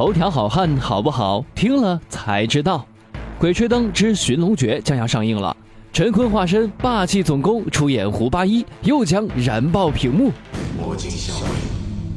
[0.00, 1.44] 头条好汉好不好？
[1.54, 2.86] 听了才知道。
[3.38, 5.54] 《鬼吹灯之寻龙诀》将要上映了，
[5.92, 10.32] 陈坤化身霸气总攻出演胡八一，又将燃爆屏幕。
[10.74, 11.46] 魔镜相位，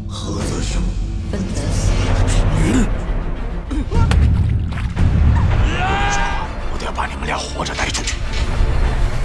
[0.08, 0.82] 何则生？
[1.30, 1.92] 分得死。
[6.72, 8.13] 我得把你们俩活着带出去。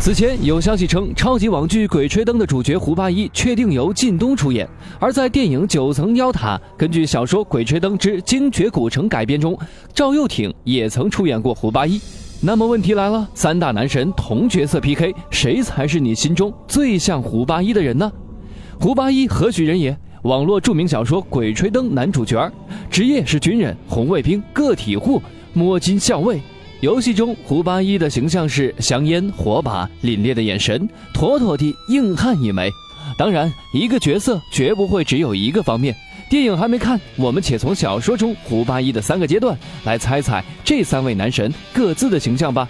[0.00, 4.66] 此前有消息称，超级网剧《鬼吹灯》的主角胡八一确定由靳东出演。
[5.00, 9.58] 而在电影《九层妖塔》根据小说《鬼吹灯之精绝古城》改编中，
[9.92, 12.00] 赵又廷也曾出演过胡八一。
[12.40, 18.10] 那么问题来了，三大男神同角色 PK，谁才是你心中最像胡八一的人呢？
[18.80, 19.94] 胡八一何许人也？
[20.22, 22.50] 网络著名小说《鬼吹灯》男主角，
[22.88, 25.20] 职业是军人、红卫兵、个体户、
[25.52, 26.40] 摸金校尉。
[26.80, 32.70] 游戏中，胡八一的形象是香烟、火把、凛冽的眼神，妥妥的硬汉一枚。
[33.18, 35.92] 当然，一个角色绝不会只有一个方面。
[36.30, 42.68] 电影还没看，我们且从小说中胡八一的三个阶段来猜猜这三位男神各自的形象吧。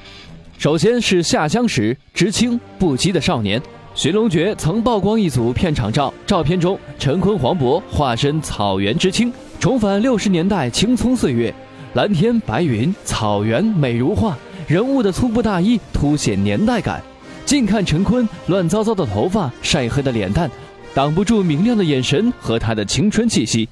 [0.56, 3.61] 首先是下乡时知青不羁的少年，
[3.95, 11.55] 《寻龙诀》曾曝光一组片场照，照片中陈坤、黄渤化身草原知青，重返六十年代青葱岁月。
[11.94, 14.36] 蓝天白云，草原美如画，
[14.67, 17.03] 人物的粗布大衣凸显年代感。
[17.47, 20.50] 近看陈坤乱糟糟的头发，晒黑的脸蛋，
[20.92, 23.66] 挡不住明亮的眼神和他的青春气息。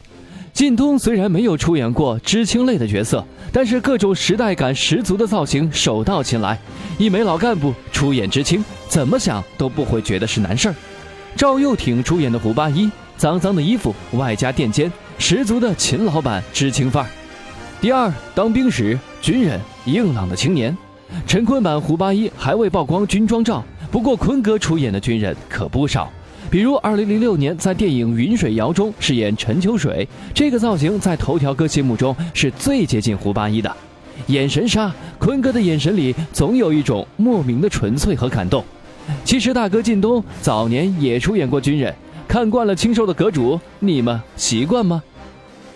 [0.54, 3.22] 靳东虽然没有出演过知青类的角色，
[3.52, 6.58] 但是各种时代感十足的造型手到擒来。
[6.96, 10.74] 一枚老干部出演知青，怎么想都不会觉得是难事儿。
[11.36, 17.10] 赵又廷出演的胡八一，脏脏的衣服外加垫肩，十足的秦老板知青范儿。
[17.78, 20.76] 第二，当兵时军人硬朗的青年，
[21.26, 26.10] 陈坤版胡八一还未曝光军装照，不过坤哥出演的军人可不少，
[26.50, 33.70] 比如2006年在电影《云水谣》中饰演陈秋水，这个造型在头条哥心目中是最接近胡八一的，
[34.28, 38.64] 眼神杀，坤哥的眼神里总有一种莫名的纯粹和感动。
[39.22, 41.94] 其实大哥靳东早年也出演过军人，
[42.26, 45.02] 看惯了清瘦的阁主，你们习惯吗？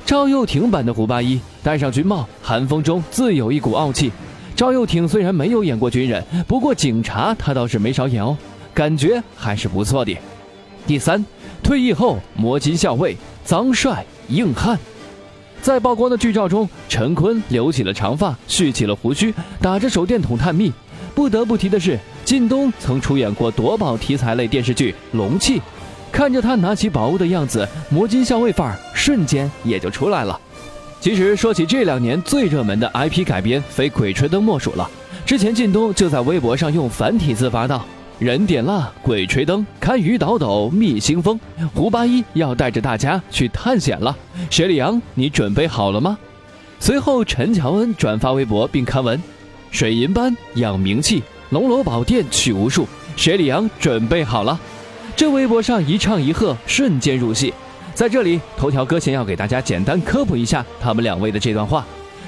[0.06, 4.10] 赵又廷版的胡八一戴上军帽，寒风中自有一股傲气。
[4.56, 8.36] 赵又廷虽然没有演过军人，不过警察他倒是没少演哦，
[8.74, 10.16] 感觉还是不错的。
[10.86, 11.24] 第三，
[11.62, 14.78] 退役后摸金校尉，脏帅硬汉。
[15.62, 20.72] 在曝光的剧照中，陈坤留起了长发，蓄起了胡须，打着手电筒探秘。
[21.14, 25.58] 不得不提的是，靳东曾出演过夺宝题材类电视剧《龙气》。
[26.10, 30.38] 看着他拿起宝物的样子，魔金校尉范儿瞬间也就出来了。
[31.00, 34.88] 其实说起这两年最热门的 IP 改编，非《鬼吹灯》莫属了。
[35.24, 37.86] 之前靳东就在微博上用繁体字发道
[38.20, 41.40] ：“人点蜡，鬼吹灯，堪舆倒斗觅新风。
[41.74, 44.14] 胡八一要带着大家去探险了，
[44.50, 46.18] 雪里阳，你准备好了吗？”
[46.78, 49.18] 随后，陈乔恩转发微博并刊文
[49.72, 52.86] ：“水银般养名气，龙罗宝殿取无数，
[53.16, 54.60] 雪里阳准备好了。”
[55.16, 57.54] 这微博上一唱一和，瞬间入戏。
[58.00, 61.84] 在这里，头条哥先要给大家简单科普一下他们两位的这段话。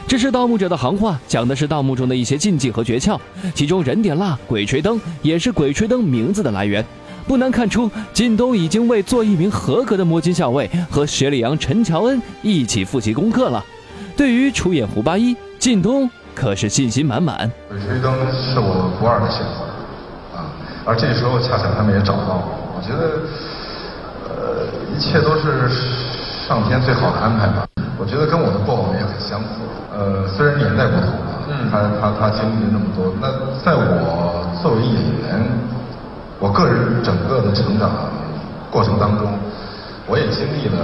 [0.06, 3.18] 这是盗墓者的行话，讲的是盗墓中的一些禁忌和诀窍。
[3.54, 6.84] 其中，人点蜡，鬼吹灯，也是鬼吹灯名字的来源。
[7.26, 13.64] 不难看出，靳东已经为做一名合格的摸金校尉，和雪里阳、陈乔恩一起复习功课了。
[14.14, 17.50] 对于出演胡八一，靳东可是信心满满。
[17.70, 20.52] 鬼吹灯是我不二的选择啊，
[20.84, 22.58] 而这时候恰巧他们也找到我。
[22.76, 23.22] 我觉得，
[24.36, 25.68] 呃，一切都是
[26.46, 27.66] 上天最好的安排吧。
[27.98, 29.46] 我觉得跟我的过往也很相似。
[29.94, 31.08] 呃，虽然年代不同
[31.48, 33.12] 嗯，他他他经历了那么多。
[33.20, 33.28] 那
[33.62, 35.46] 在我作为演员，
[36.40, 37.90] 我个人整个的成长
[38.70, 39.28] 过程当中，
[40.06, 40.78] 我也经历了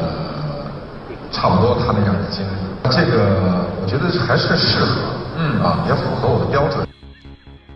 [1.32, 2.50] 差不多他那样的经历。
[2.90, 5.00] 这个我觉得还是适合，
[5.38, 6.86] 嗯啊，也符合我的标准。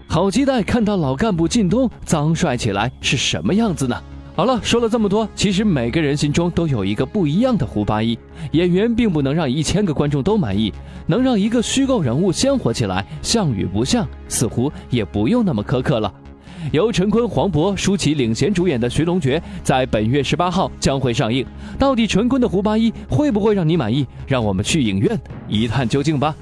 [0.08, 3.96] 好期待看到老干部靳东脏帅起来是什么样子呢？
[4.34, 8.18] 好了，说了这么多，其实每个人心中都有一个不一样的胡八一。
[8.52, 10.72] 演员并不能让一千个观众都满意，
[11.06, 16.10] 能让一个虚构人物鲜活起来，像与不像，似乎也不用那么苛刻了。
[16.70, 21.44] 由陈坤、黄渤、舒淇领衔主演的《寻龙诀》在本月十八号将会上映。
[21.78, 24.06] 到底陈坤的胡八一会不会让你满意？
[24.26, 26.34] 让我们去影院一探究竟吧。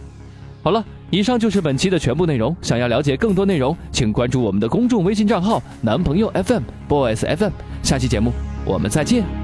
[0.63, 2.57] 好了，以上就是本期的全部内容。
[2.63, 7.53] 想要了解更多内容，请关注我们的公众微信账号“男朋友 FM Boys FM”。
[7.83, 8.33] 下期节目
[8.65, 9.40] 我们再见。